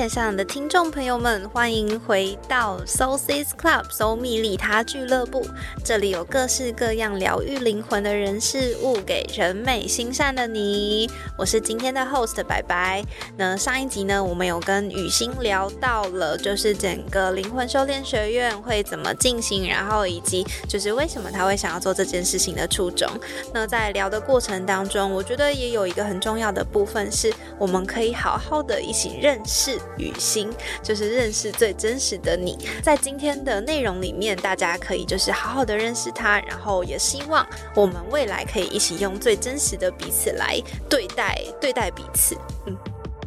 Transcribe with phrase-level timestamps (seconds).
[0.00, 5.44] 线上的听众朋友们，欢迎回到 Soul Sis Club 搜蜜利他俱乐部。
[5.84, 11.10] 这里有各式各样疗愈灵魂的人事物，给人美心善的你。
[11.36, 13.04] 我是今天的 host 白白。
[13.36, 23.06] 那上一集呢，我们有跟雨欣聊到了，就是整个灵魂修炼学院会怎么进行，然后以及就是为什么他会想要做这件事情的初衷。
[23.52, 30.50] 那在聊的过程当中，我觉得也有一个很重要的部分，是我们可以好好的一起认识雨欣，
[30.82, 32.58] 就是认识最真实的你。
[32.82, 42.36] 在今天的内容里面，大家可以就是好好的认识他，然后也希望我们未来可以一起用最真实的彼此来对待对待彼此。
[42.66, 42.76] 嗯，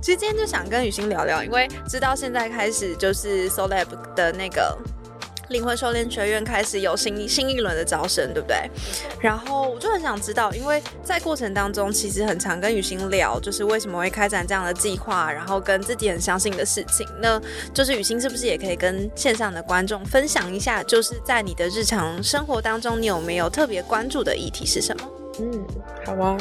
[0.02, 4.78] 其实今天就想跟雨欣聊聊，因为知道现在开始就是 Solab 的那个。
[5.49, 8.69] 灵魂修炼学院开始有新新一轮的招生，对不对？
[9.19, 17.08] 然后我就很想知道，因为在过程当中，其实很常跟雨欣聊，就是为什么会开展这样的计划，然后跟自己很相信的事情。
[17.22, 17.41] 那
[17.73, 25.09] 就是雨欣是不是也可以跟线上的观众分享一下，就是在你的日常生活当中，你有没有特别关注的议题是什么？
[25.39, 25.66] 嗯，
[26.05, 26.38] 好啊。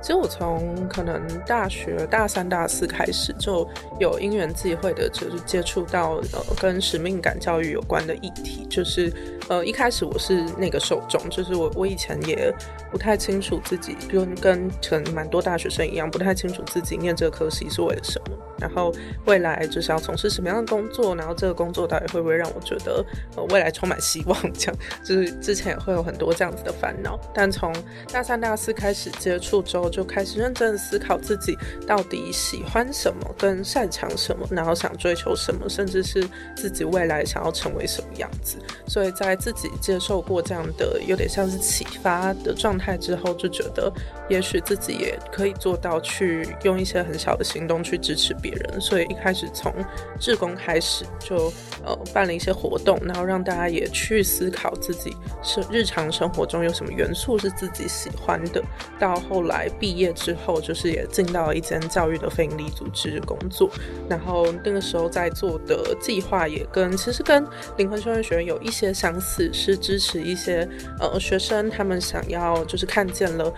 [0.00, 8.66] 其实我从可能大学大三、大四开始就有因缘际会的，就是接触到呃跟使命感教育有关的议题。
[8.68, 9.12] 就是
[9.48, 12.52] 呃一开始我是那个受众，就是我我以前也
[12.90, 18.92] 不太清楚自己，跟跟可能蛮多大学生一样，不太清楚自己念这个科系是为了什么，然后
[19.24, 23.04] 未来就是要从事什么样的工作，然后这个工作到底会不会让我觉得
[23.36, 24.36] 呃未来充满希望？
[24.52, 27.18] 这样就是之前也会有很多这样子的烦恼。
[27.32, 27.72] 但从
[28.12, 38.56] 大三、大四开始接触就开始认真的思考自己到底喜欢什么，跟擅长什么，然后想追求什么，甚至是自己未来想要成为什么样子。
[38.86, 43.92] 所以在自己接受过这样的有点像是启发的状态之后，就觉得
[44.28, 48.80] 也许自己也可以做到去用一些很小的行动去支持别人。
[48.80, 49.72] 所以一开始从
[50.18, 51.52] 志工开始，就
[51.84, 58.62] 呃办了一些活动，然后让大家也去思考自己是日常生活中有什么元素是自己喜欢的。
[58.98, 59.65] 到后来。
[59.80, 63.68] 毕业之后，就是也进到一间教育的非营利组织工作，
[64.08, 67.44] 然后那个时候在做的计划也跟其实跟
[67.76, 70.68] 灵魂修炼学院有一些相似，是支持一些
[71.00, 73.52] 呃学生，他们想要就是看见了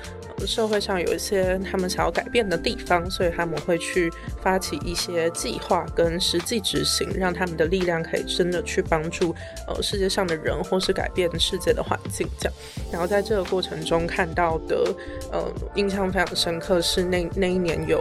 [0.47, 4.11] 社会上有一些他们想要改变的地方，所以他们会去
[4.41, 9.35] 发起一些计划跟实际执行，让他们的力量可以真的去帮助
[9.67, 12.55] 呃世界上的人，或是改变世界的环境这样。
[12.91, 14.95] 然后在这个过程中看到的
[15.31, 15.98] 呃印象。
[16.07, 18.01] 非常深刻是那那一年有。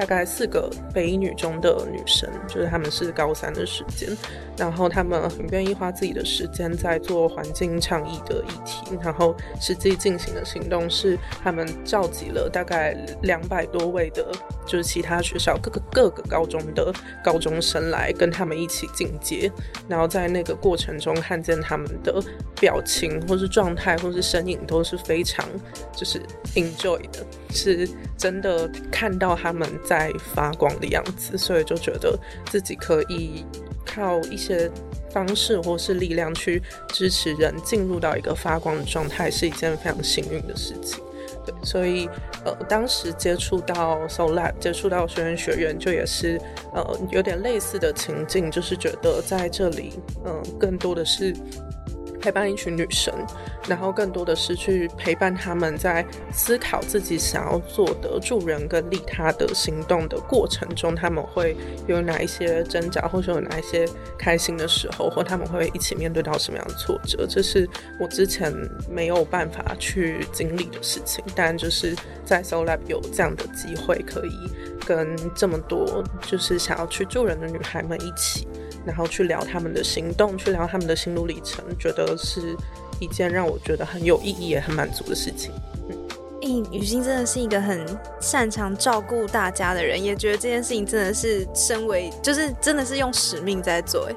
[0.00, 4.08] 大概四个北女中的女生，就是她们是高三的时间，
[4.56, 14.26] 然后她们很愿意花自己的时间在做环境倡议的议题，然后实际进行的行动是他们召集了大概两百多位的，
[14.66, 16.90] 就是其他学校各个各个高中的
[17.22, 19.52] 高中生来跟他们一起进阶，
[19.86, 22.24] 然后在那个过程中看见他们的
[22.58, 25.46] 表情或是状态或是身影都是非常
[25.94, 26.22] 就是
[26.54, 29.68] enjoy 的，是真的看到他们。
[29.90, 32.16] 在发光的样子，所以就觉得
[32.48, 33.44] 自己可以
[33.84, 34.70] 靠一些
[35.12, 36.62] 方式或是力量去
[36.92, 41.02] 支持人进入到一个发光的状态，是一件非常幸运的事情。
[41.44, 42.08] 对，所以
[42.44, 46.40] 呃，当时接触到 sol la 接触到学员学院，就也是
[46.72, 51.34] 呃有点类似的情境，就是觉得在这里，嗯，更多的是。
[52.20, 53.12] 陪伴一群女生，
[53.68, 63.88] 然后更多的是去陪伴他们在思考自己想要做的助人跟利他的行动的过程中，他们会有哪一些挣扎，或者有哪一些
[64.18, 68.52] 开心的时候，或他们会一起面对到什么样的挫折，这是我之前
[68.88, 71.24] 没有办法去经历的事情。
[71.34, 74.50] 但就是在 Soul Lab 有这样的机会，可以
[74.86, 78.46] 跟这么多就是想要去助人的女孩们一起。
[78.84, 82.56] 然后去聊他们的行动，去聊他们的心路历程，觉得是
[82.98, 85.52] 一件让我觉得很有意义也很满足的事情。
[86.42, 87.86] 嗯，雨欣真的是一个很
[88.18, 94.10] 擅长照顾大家的人，也觉得这件事情真的是身为就是真的是用使命在做，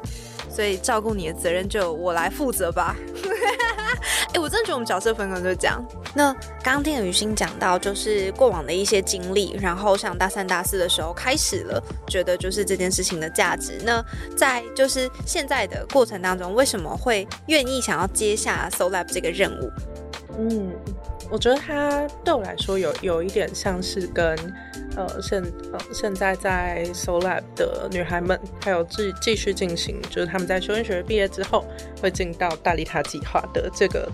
[0.50, 2.96] 所以照顾你的责任就我来负责吧。
[4.34, 5.84] 哎，我真的觉得我们角色分工就是这样。
[6.14, 6.34] 那
[6.64, 13.80] 刚刚听雨欣讲到，就是过往的一些经历，然后像大三、大四的时候开始了，觉得就是这件事情的价值。
[13.84, 14.04] 那
[14.36, 19.72] 在就是现在的过程当中，为什么会愿意想要接下 Soul Lab 这个任务？
[20.38, 20.72] 嗯，
[21.34, 24.38] 我觉得它对我来说有有一点像是跟
[24.96, 25.42] 呃现
[25.72, 31.66] 呃现在在 Solab 的女孩们，还有继继续进行，就是他们在修音学毕业之后
[32.00, 34.08] 会进到大利塔计划的这个。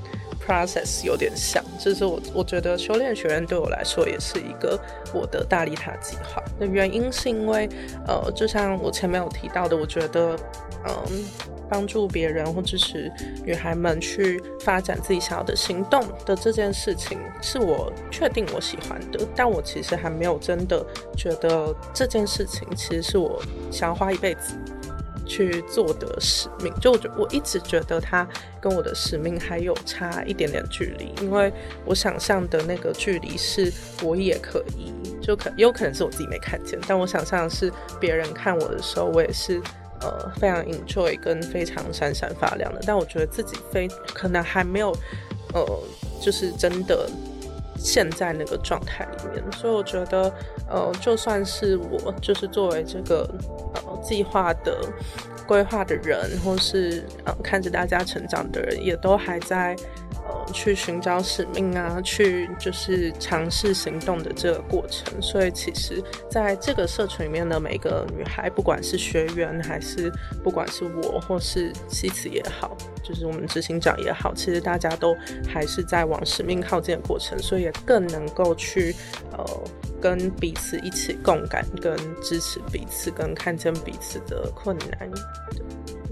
[0.50, 4.80] Process 有点像，就是我我觉得修炼学院对我来说也是一个
[5.14, 7.70] 我的大利塔计划那原因，是因为
[8.08, 10.36] 呃，就像我前面有提到的，我觉得
[10.88, 11.24] 嗯，
[11.70, 13.12] 帮助别人或支持
[13.46, 20.84] 女孩们去发展自己想要的行动的这件事情，是我确定我喜欢的，但我其实还没有真的
[21.16, 23.40] 觉得这件事情其实是我
[23.72, 24.56] 想要花一辈子。
[25.30, 28.28] 去做的使命，就我觉我一直觉得他
[28.60, 31.54] 跟我的使命还有差一点点距离，因为
[31.86, 33.72] 我想象的那个距离是
[34.04, 34.92] 我也可以，
[35.22, 39.62] 就可有可能是我自己没看见，但我想象是别人看我的时候，我也是
[40.02, 44.92] 呃非常 enjoy 跟非常闪闪发亮的，但我觉得自己非可能还没有
[45.54, 45.64] 呃
[46.20, 47.08] 就是真的。
[47.82, 50.30] 现在那个状态里面，所以我觉得，
[50.70, 53.26] 呃，就算是我，就是作为这个
[54.10, 54.82] 计划的
[55.46, 59.76] 规划的人，或是呃看着大家成长的人，也都还在
[60.28, 60.50] 呃。
[60.52, 65.22] 去寻找使命啊，去就是尝试行动的这个过程。
[65.22, 70.12] 所以其实在这个社群里面的每个女孩，不管是学员还是
[70.44, 75.16] 不管是我或是西子也好，就是我们执行长也好，其实大家都
[75.48, 78.96] 还是在往使命靠近的过程，所以也更能够去
[79.34, 79.46] 呃
[80.02, 85.10] 跟彼此一起共感，跟支持彼此，跟看见彼此的困难。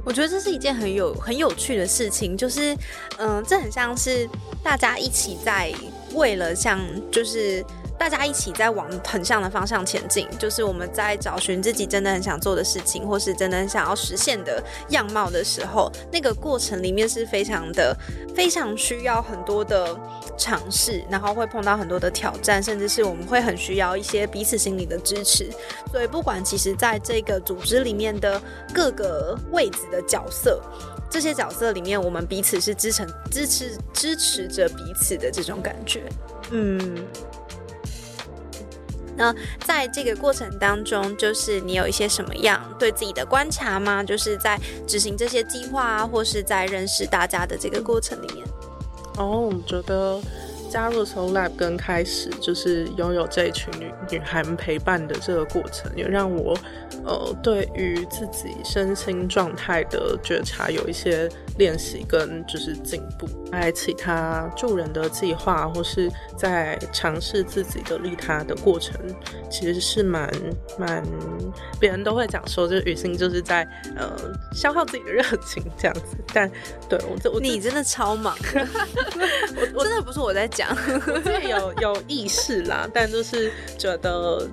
[0.06, 2.76] 我觉得这是一件很有很有趣的事情，就是，
[3.18, 4.30] 嗯，这很像是
[4.64, 5.74] 大家一起在
[6.14, 6.80] 为了像
[7.12, 7.66] 就是。
[7.98, 17.96] 大家一起在往很像的方向前进，就是我们在找寻自己真的很想做的事情，或是真的很想要实现的样貌的时候，那个过程里面是非常的、
[18.36, 20.00] 非常需要很多的
[20.38, 25.50] 尝试，然后会碰到很多的挑战，甚至是我们会很需要一些彼此心理的支持。
[25.92, 28.42] 所以，不管其实在这个组织里面的
[28.74, 30.62] 各个位置的角色，
[31.10, 36.04] 这些角色里面，我们彼此是支撑、支持、支持着彼此的这种感觉，
[36.52, 36.96] 嗯。
[39.18, 39.36] 那
[39.66, 44.04] 在这个过程当中，就是你有一些什么样对自己的观察吗？
[44.04, 48.46] 就是在执行这些计划啊，或是在认识大家的这个过程里面。
[49.18, 50.22] 哦，我觉得
[50.78, 56.56] 加入 Soul Lab 跟开始就是拥有这一群女女孩们陪伴的这个过程，也让我
[57.04, 61.28] 呃对于自己身心状态的觉察有一些。
[61.58, 66.08] 练习跟就是进步，在其他助人的计划或是
[66.38, 68.96] 在尝试自己的利他的过程，
[69.50, 70.32] 其实是蛮
[70.78, 71.04] 蛮，
[71.80, 74.08] 别人都会讲说，就是雨欣就是在呃
[74.54, 76.16] 消耗自己的热情这样子。
[76.32, 76.48] 但
[76.88, 78.38] 对我这我你真的超忙，
[79.74, 80.67] 我真的不是我在讲，
[81.50, 84.48] 有有意识啦，但就是觉得。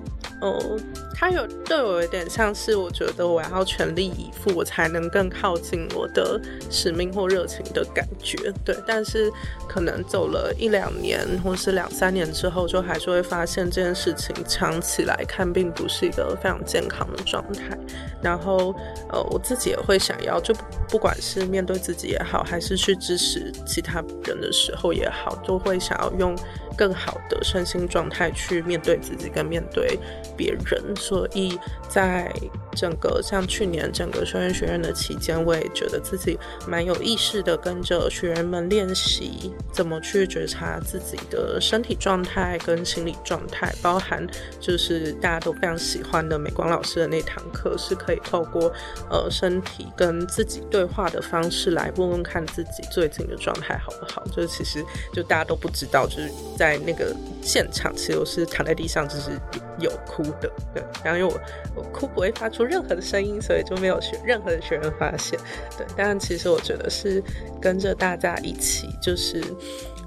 [0.45, 0.77] 哦，
[1.15, 6.39] 他有对我有点像是，我觉得我要全力以赴，我才能更靠近我的
[6.69, 8.37] 使命或热情的感觉。
[8.63, 9.31] 对，但是
[9.67, 17.75] 可能走了一两年，或是两三年之后，就还是会发现这件事情长期来看并不是一个非常健康的状态。
[18.21, 18.71] 然后，
[19.09, 20.53] 呃，我自己也会想要，就
[20.87, 26.35] 不管是面对自己也好，还是去支持其他人的时候也好，都会想要用。
[26.77, 29.97] 更好的身心状态去面对自己跟面对
[30.37, 31.57] 别人，所以
[31.89, 32.31] 在
[32.75, 44.25] 整个像去年整个学院学院的期间，我也觉得自己蛮有意识的跟着学员们练习怎么去觉察自己的身体状态跟心理状态，包含
[44.59, 48.71] 就是大家都非常喜欢的美光老师的那堂课，是可以透过
[49.09, 56.64] 呃身体跟自己对话的方式来问问看自己最近的状态好不好，就是其实就大家都不知道，就是在。
[56.65, 59.39] 在那个现场，其实我是躺在地上，就是
[59.79, 60.51] 有哭的。
[60.73, 61.39] 对，然后因为我
[61.75, 65.39] 我哭不会发出任何的声音，所以就没有学任何的学员发现。
[65.77, 67.23] 对，但其实我觉得是
[67.61, 69.43] 跟着大家一起，就是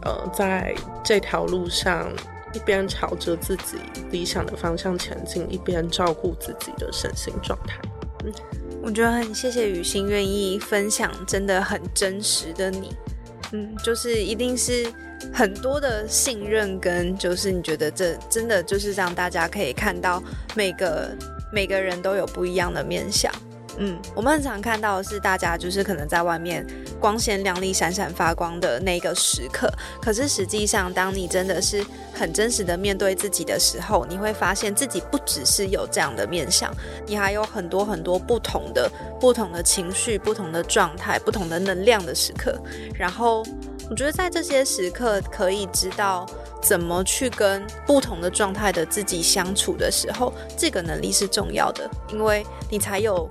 [0.03, 0.75] 呃，在
[1.05, 2.13] 这条路上
[2.53, 3.77] 一边朝着自己
[4.11, 7.79] 理想的方向前进，一边照顾自己的身心状态。
[8.25, 8.33] 嗯，
[8.83, 12.97] 我觉得很谢谢雨欣愿意分享，真的很真实的你。
[13.53, 14.93] 嗯，就是一定是。
[15.33, 20.23] 很多的信任跟就是你觉得这真的就是让大家可以看到
[20.55, 21.11] 每个
[21.53, 23.33] 每个人都有不一样的面相。
[23.81, 26.67] 嗯，我们很常看到的是大家就是可能在外面
[26.99, 29.73] 光鲜亮丽、闪闪发光的那个时刻，
[30.03, 36.75] 可是实际上当你真的是很真实的面对自己的时候，你会发现自己不只是有这样的面相，
[37.07, 42.61] 你还有很多很多不同的不同的情绪、不同的状态、不同的能量的时刻，
[42.95, 43.45] 然后。
[43.91, 46.27] 我觉得在这些时刻，可以知道
[46.63, 53.29] 怎么去跟不同的状态的自己相处的时候，这个能力是重要的，因为你才有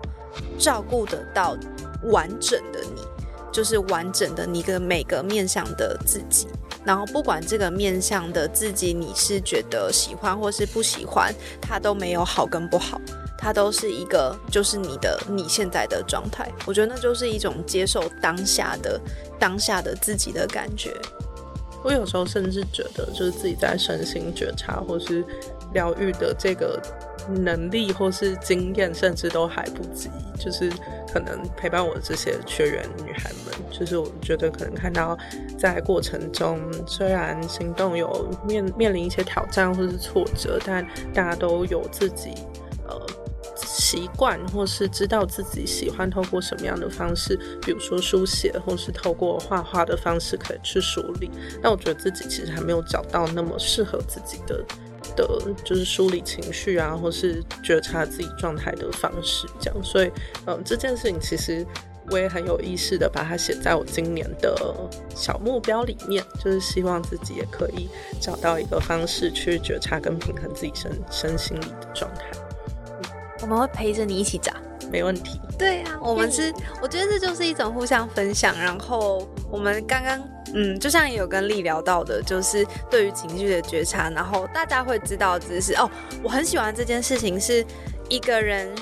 [0.58, 1.56] 照顾得到
[2.04, 3.02] 完整的你。
[3.50, 6.48] 就是完整的你个每个面向的自己。
[6.84, 13.02] 然后不管这个面向的自己，你是觉得喜欢或是不喜欢，它都没有好跟不好，
[13.38, 16.52] 它都是一个就是你的你现在的状态。
[16.66, 19.00] 我觉得那就是一种接受当下的
[19.40, 20.94] 当下的自己的感觉。
[21.84, 25.24] 我有时候甚至觉得，就是自己在身心觉察或是
[25.74, 26.82] 疗愈的这个
[27.30, 30.10] 能力或是经验，甚至都还不及。
[30.38, 30.72] 就是
[31.12, 35.18] 可能陪伴我的这些学员女孩们，就是我觉得可能看到
[35.58, 42.34] 在过程中，虽然行动有面面临一些挑战或是挫折，但大家都有自己
[42.88, 43.00] 呃
[43.78, 51.30] 习惯，或是知道自己喜欢透过什么样的方式，比如说书写，或是透过画画的方式可以去梳理。
[51.62, 54.66] 但我觉得自己其实还没有找到那么适合自己的。
[55.16, 55.26] 的
[55.64, 59.84] 就是梳理情绪啊，或是觉察自己状态的方式，这样。
[59.84, 60.12] 所以，
[60.46, 61.66] 嗯，这件事情其实
[62.12, 64.76] 我也很有意识的把它写在我今年的
[65.16, 72.47] 小目标里面，就是希望自己也可以找到一个方式去觉察跟平衡自己身身心里的状态。
[73.42, 74.52] 我们会陪着你一起找，
[74.92, 75.40] 没问题。
[75.58, 78.58] 对啊，我们是，我觉得这就是一种互相分享。
[78.60, 80.20] 然后我们刚刚。
[80.54, 85.92] 嗯，就像也有跟丽聊到的，就是对于情绪的觉察，然后大家会知道，只是哦，
[86.24, 87.66] 我很喜欢这件事情，是
[88.08, 88.74] 一个人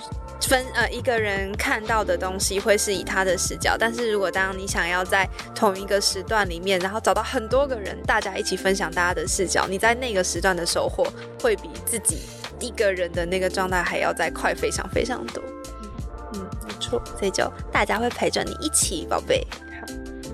[0.47, 11.05] 分呃一个人看到的东西会是以他的视角，但是如果当你想要在同一个时段里面，然后找到很多个人，大家一起分享大家的视角，你在那个时段的收获
[11.41, 12.19] 会比自己
[12.59, 15.43] 一个人的那个状态还要再快非常非常多。
[16.33, 19.45] 嗯，没错，所以就大家会陪着你一起，宝贝。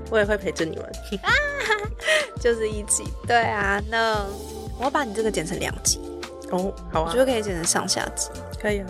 [0.10, 0.86] 我也会陪着你们，
[2.38, 3.06] 就是一起。
[3.26, 4.26] 对啊，那
[4.78, 6.02] 我把你这个剪成两集
[6.52, 8.30] 哦，好啊，我觉得可以剪成上下集，
[8.62, 8.88] 可以啊。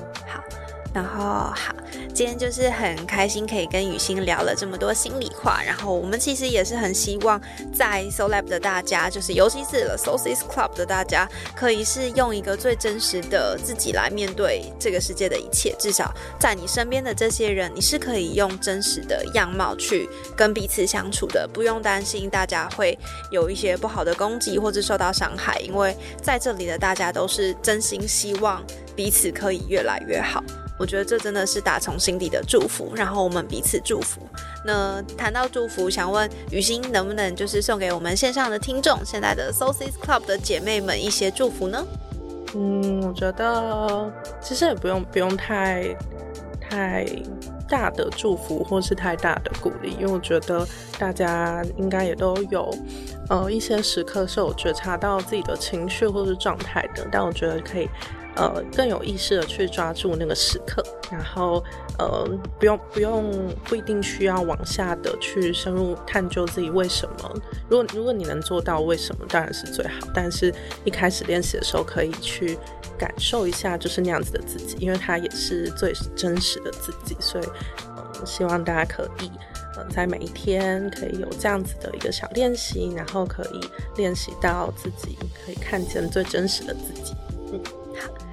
[0.93, 1.75] 然后好。
[2.13, 5.61] 今天就是很开心，可以跟雨欣聊了这么多心里话。
[5.65, 7.39] 然后我们其实也是很希望，
[7.73, 15.73] 在 Soul Lab 的大家，就是尤其是 Soul s Club 的大家，可以是用一个最真实的自己来面对这个世界的一切。
[15.79, 22.97] 至少在你身边的这些人，你是可以用真实的样貌去跟彼此相处的，不用担心大家会
[23.31, 28.61] 有一些不好的攻击或者受到伤害，因为在这里的大家都是真心希望
[28.95, 30.43] 彼此可以越来越好。
[30.81, 34.19] 我觉得这真的是打从心底的祝福，然后我们彼此祝福。
[34.65, 41.85] 那谈到祝福，想问雨欣能不能就是送给我们线上的听众，现在的 Soulsis Club 的姐妹们一些祝福呢？
[42.55, 44.11] 嗯，我觉得
[44.41, 45.95] 其实也不用不用太
[46.59, 47.05] 太
[47.69, 52.75] 大的祝福，或是太大的鼓励，因为我觉得大家应该也都有
[53.29, 57.87] 呃一些时刻是有觉察到自己的情绪或是状态的，但我觉得可以。
[58.35, 61.61] 呃，更有意识的去抓住那个时刻，然后
[61.99, 62.25] 呃，
[62.57, 67.33] 不用不用不一定需要往下的去深入探究自己为什么。
[67.69, 70.07] 如果如果你能做到为什么，当然是最好。
[70.13, 70.53] 但是
[70.85, 72.57] 一开始练习的时候，可以去
[72.97, 77.17] 感受一下，就是那样子的自己，因为它也是最真实的自己。
[77.19, 77.45] 所以，
[77.85, 79.29] 嗯，希望大家可以，
[79.77, 83.59] 嗯，在每一天可以有这样子的一个小练习，然后可以
[83.97, 87.13] 练习到自己可以看见最真实的自己。
[87.51, 87.61] 嗯。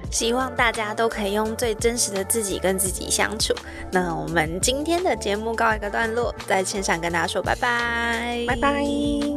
[0.09, 3.53] 希望大家都可以用最真实的自己跟自己相处。
[3.91, 9.28] 那我们今天的节目告一个段落，在线上跟大家说拜拜，拜拜。